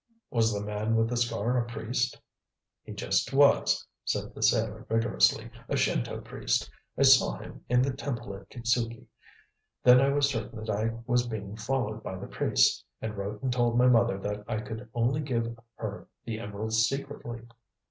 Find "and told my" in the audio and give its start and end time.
13.43-13.85